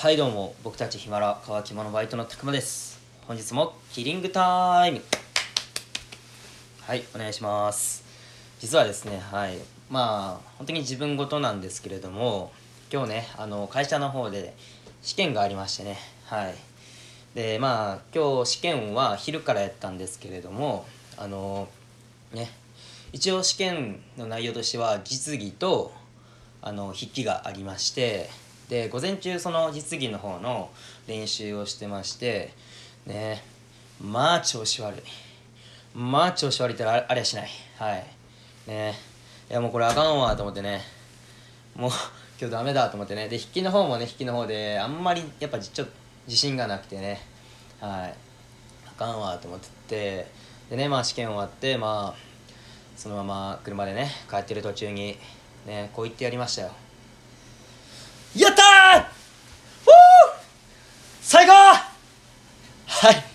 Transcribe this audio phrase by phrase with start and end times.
[0.00, 2.98] はいどうも僕たちヒマラ乾き物バイトのたくまです。
[3.28, 5.02] 本日もキリングタイム。
[6.80, 8.02] はいお願いします。
[8.60, 9.58] 実はですねはい
[9.90, 12.50] まあ本当に自分事なんですけれども
[12.90, 14.54] 今日ねあの会社の方で
[15.02, 16.54] 試験がありましてねはい。
[17.34, 20.86] でまあ今日試験は昼からやったんですけれども
[21.18, 21.68] あの
[22.32, 22.48] ね
[23.12, 25.92] 一応試験の内容としては実技と
[26.62, 28.30] あの筆記がありまして
[28.70, 30.70] で午前中その実技の方の
[31.06, 32.54] 練習をしてまして
[33.06, 33.42] ね
[34.02, 35.00] まあ調子悪い。
[35.94, 37.48] まあ調子悪いってあありゃしない。
[37.78, 38.06] はい。
[38.66, 38.94] ね。
[39.50, 40.80] いやもうこれあかんわと思ってね。
[41.76, 41.90] もう
[42.40, 43.28] 今日ダメだと思ってね。
[43.28, 45.92] で筆記の方もね筆記の方であんまりやっぱちょっと
[46.26, 47.20] 自信がなくてね。
[47.80, 48.14] はい。
[48.88, 50.26] あかんわと思ってて。
[50.70, 52.30] でねまあ試験終わってまあ
[52.96, 55.18] そのまま車でね帰ってる途中に
[55.66, 56.70] ねこう言ってやりましたよ
[58.36, 59.10] やったーふー
[61.20, 61.84] 最高は
[63.10, 63.30] い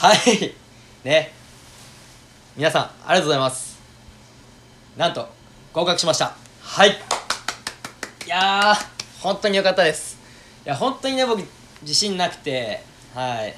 [0.00, 0.54] はい。
[1.02, 1.32] ね。
[2.56, 3.80] 皆さんありがとうございます。
[4.96, 5.28] なんと
[5.72, 6.36] 合格しました。
[6.62, 6.90] はい。
[8.24, 8.76] いやー
[9.20, 10.16] 本当に良かったです。
[10.64, 11.42] いや本当にね僕
[11.82, 12.80] 自信なくて。
[13.12, 13.56] はい。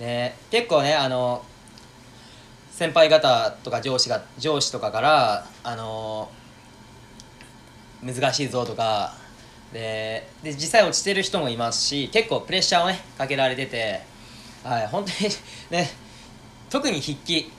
[0.00, 1.44] ね結構ねあの
[2.70, 6.30] 先輩方とか上司が上司とかからあの
[8.00, 9.16] 難しいぞとか
[9.72, 14.16] でで実際落ちてる人もいますし結構プレッシャーをねかけられてて。
[14.68, 15.30] はい本当に
[15.70, 15.90] ね
[16.68, 17.50] 特に筆記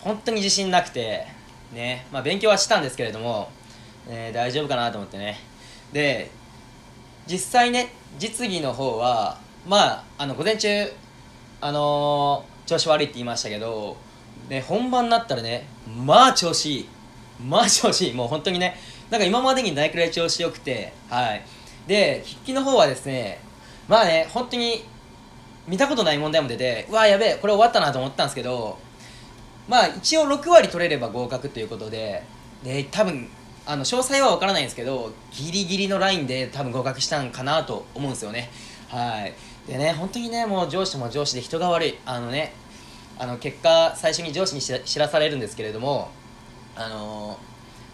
[0.00, 1.24] 本当に自信なくて
[1.72, 3.48] ねまあ勉強はしたんですけれども、
[4.08, 5.38] ね、大丈夫かなと思ってね。
[5.92, 6.30] で
[7.28, 10.68] 実際ね実技の方はまああの午前中
[11.60, 13.96] あのー、調子悪いって言いましたけど
[14.48, 15.68] ね本番になったらね
[16.04, 16.88] まあ調子いい。
[17.40, 18.14] まあ調子いい。
[18.14, 18.76] もう本当にね
[19.10, 21.44] なんか今までにないくらい調子よくてはい。
[21.86, 23.38] で筆記の方はですね
[23.86, 24.82] まあね本当に
[25.68, 28.78] 見たことない問題も出てうわやべえこれ終わったなと思ったんですけど
[29.68, 32.24] まあ一応6割取れれば合格ということで
[32.64, 33.28] で多分
[33.66, 38.48] あの詳細は分からないんですけどギリギリのラインで多分合格したんかなと思うんですよね。
[38.88, 39.34] はい。
[39.70, 41.98] でね本当にねもう上司も上司で人が悪い。
[42.06, 42.54] あのね
[43.18, 46.10] あの結果最初に上司に知らされるんですけれども
[46.76, 47.38] あの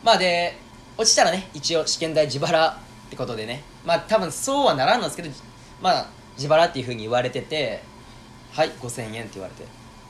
[0.02, 0.56] ー、まあで
[0.96, 2.76] 落ちたらね一応試験代自腹っ
[3.10, 3.64] てことでね。
[3.84, 5.30] まあ多分そうはならんのですけど
[5.82, 7.82] まあ自腹っていうふうに言われてて
[8.52, 9.64] はい5000円って言われて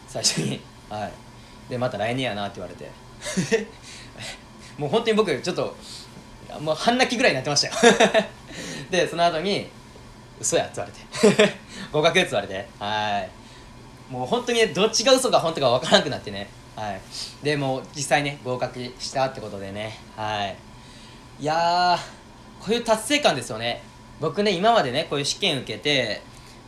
[0.06, 0.60] 最初に。
[0.88, 1.12] はい。
[1.70, 2.90] でまた来年やなって言われて。
[4.76, 5.76] もう本当に僕ちょっと
[6.60, 7.74] もう半泣きぐらいになってましたよ。
[8.90, 9.68] でその後に
[10.38, 10.90] 嘘やって言わ
[11.28, 11.54] れて。
[11.90, 12.68] 合格って言われて。
[12.78, 14.12] はい。
[14.12, 16.48] もう本当にねどっちが嘘か本当か分からなくなってね。
[16.76, 17.00] はい。
[17.42, 19.98] でも実際ね合格したってことでね。
[20.16, 20.56] はい。
[21.40, 21.98] いや
[22.60, 23.82] こういう達成感ですよね
[24.20, 26.22] 僕ね今までねこういう試験受けて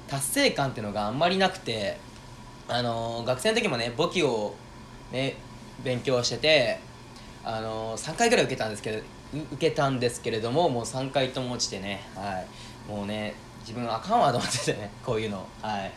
[0.09, 1.99] 達成感っていうのがあんまりなくて
[2.69, 4.55] あの、学生の時もね簿記を
[5.13, 5.37] ね
[5.85, 6.81] 勉強してて
[7.45, 9.03] あのー、3回ぐらい受けたんですけど
[9.33, 12.91] 受けたんですけれどももう3回とも落ちてねはい。
[12.91, 15.93] もうね自分あかんわと思っててね こういうのはい。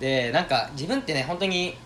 [0.00, 1.76] でなんか自分ってね本当に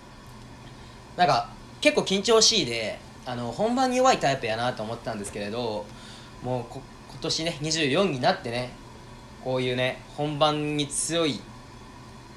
[1.17, 1.51] なんか
[1.81, 5.85] 結構緊張しいであの本番に弱いタイプやなと思ったんですけれど
[6.43, 6.83] もう今
[7.21, 8.71] 年ね24になってね
[9.47, 11.41] こういうね本番に強い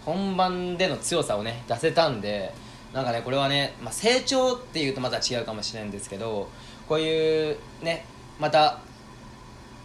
[0.05, 2.53] 本番での強さをね出せたんで
[2.93, 6.47] なんかねこれはね、まあ、成長っていうとまた違うかもしれないんですけど
[6.87, 8.05] こういうね
[8.39, 8.81] また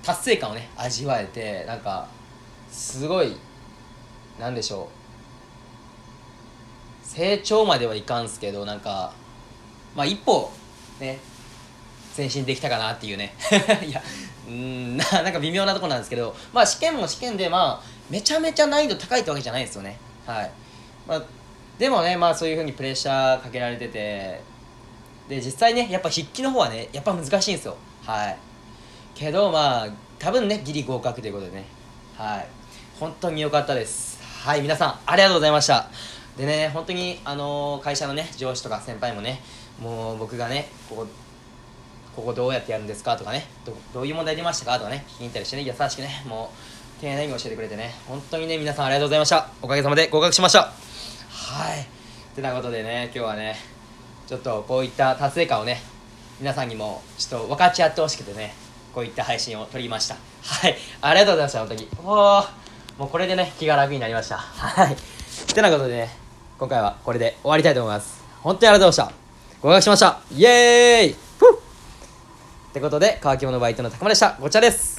[0.03, 2.09] 達成感をね味わえてなんか
[2.71, 3.39] すごい
[4.39, 4.91] なんでしょ
[7.03, 9.15] う成長まではいかんすけどなんか
[9.97, 10.51] まあ一歩
[11.01, 11.21] ね
[12.17, 13.35] 前進できたかなっていうね。
[13.87, 14.03] いや
[14.47, 19.99] うんなんか微妙なとこなんですけどまあ試験も試験でまあめちゃめちゃ難易度高いってわけじゃないですよね。
[20.27, 20.51] はい。
[21.07, 21.23] まあ
[21.79, 24.41] でもねまあそういうふうにプレッシャーかけられてて
[25.29, 27.77] で実際ねやっぱ筆記の方はねやっぱ難しいんですよ。
[28.05, 28.37] はい。
[29.15, 29.89] けどまあ
[30.19, 31.65] 多分ねギリ合格ということでね。
[32.17, 32.47] はい。
[33.01, 34.19] 本当に良かったです。
[34.45, 35.89] はい皆さんありがとうございました。
[36.37, 39.41] でね本当にあのー、会社のね上司とか先輩もね
[39.81, 41.07] もう僕がねここ
[42.15, 46.51] ここどうやってやるんですかとかねどどういう問題出ましたかとかね聞きに行ったりしてね優しくねも
[46.99, 49.49] う丁寧に教えてくれてね本当にね皆さんありがとうございました。
[49.61, 50.61] おかげさまで合格しました。
[50.63, 51.81] はい。
[51.81, 51.85] っ
[52.35, 53.57] てなことでね今日はね
[54.27, 55.83] ちょっとこういった達成感をね
[56.41, 58.55] 皆さんにもちょっと分かち合ってほしくてね
[58.95, 60.17] こういった配信を撮りました。
[60.43, 60.77] はい。
[61.01, 61.89] ありがとうございました本当に。
[62.03, 62.45] も
[62.99, 64.37] うもうこれでね気が楽になりました。
[64.39, 64.95] はい。
[64.95, 64.97] っ
[65.53, 66.11] てなことでね
[66.59, 68.23] 今回はこれで終わりたいと思います。
[68.43, 69.25] 本当にありがとうございました。
[69.61, 70.21] 合格しました。
[70.33, 71.24] イエーイ。
[72.75, 74.37] ってことで乾き物バイトの高間でした。
[74.41, 74.94] ごちゃです。